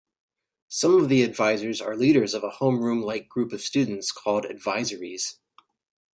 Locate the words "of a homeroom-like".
2.33-3.29